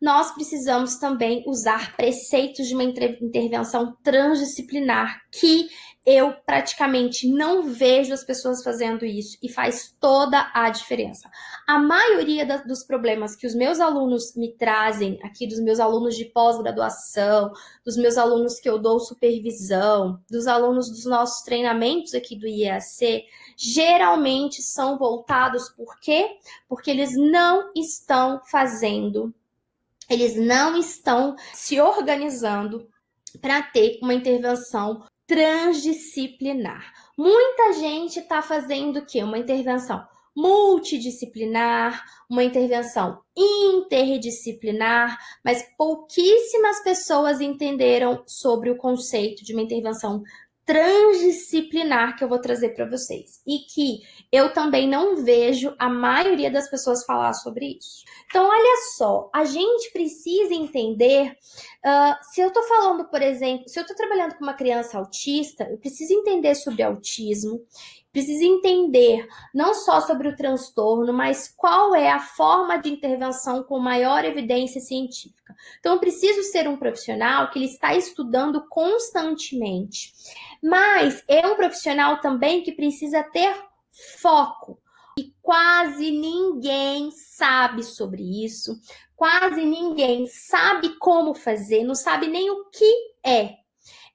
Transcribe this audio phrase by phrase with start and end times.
[0.00, 5.68] Nós precisamos também usar preceitos de uma intervenção transdisciplinar que
[6.10, 11.28] eu praticamente não vejo as pessoas fazendo isso e faz toda a diferença.
[11.66, 16.16] A maioria da, dos problemas que os meus alunos me trazem, aqui dos meus alunos
[16.16, 17.52] de pós-graduação,
[17.84, 23.26] dos meus alunos que eu dou supervisão, dos alunos dos nossos treinamentos aqui do IEAC,
[23.54, 26.38] geralmente são voltados por quê?
[26.66, 29.34] Porque eles não estão fazendo,
[30.08, 32.88] eles não estão se organizando
[33.40, 36.92] para ter uma intervenção transdisciplinar.
[37.16, 39.22] Muita gente está fazendo o quê?
[39.22, 40.06] Uma intervenção
[40.38, 50.22] multidisciplinar, uma intervenção interdisciplinar, mas pouquíssimas pessoas entenderam sobre o conceito de uma intervenção
[50.68, 56.50] transdisciplinar que eu vou trazer para vocês e que eu também não vejo a maioria
[56.50, 58.04] das pessoas falar sobre isso.
[58.26, 61.30] Então, olha só, a gente precisa entender.
[61.30, 65.64] Uh, se eu estou falando, por exemplo, se eu estou trabalhando com uma criança autista,
[65.70, 67.64] eu preciso entender sobre autismo,
[68.12, 73.78] preciso entender não só sobre o transtorno, mas qual é a forma de intervenção com
[73.78, 75.54] maior evidência científica.
[75.78, 80.12] Então, eu preciso ser um profissional que ele está estudando constantemente.
[80.62, 83.54] Mas é um profissional também que precisa ter
[84.20, 84.80] foco.
[85.18, 88.80] E quase ninguém sabe sobre isso,
[89.16, 93.56] quase ninguém sabe como fazer, não sabe nem o que é.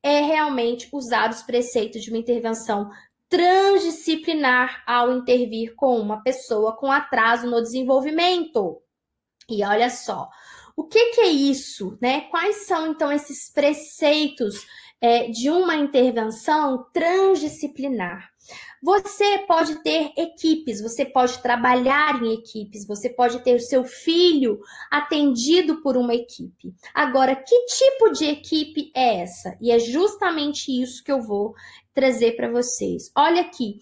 [0.00, 2.90] É realmente usar os preceitos de uma intervenção
[3.32, 8.82] transdisciplinar ao intervir com uma pessoa com atraso no desenvolvimento.
[9.48, 10.28] E olha só,
[10.76, 12.28] o que, que é isso, né?
[12.30, 14.66] Quais são então esses preceitos
[15.02, 18.32] é, de uma intervenção transdisciplinar?
[18.82, 24.58] Você pode ter equipes, você pode trabalhar em equipes, você pode ter o seu filho
[24.90, 26.74] atendido por uma equipe.
[26.92, 29.56] Agora, que tipo de equipe é essa?
[29.60, 31.54] E é justamente isso que eu vou
[31.94, 33.12] trazer para vocês.
[33.16, 33.78] Olha aqui,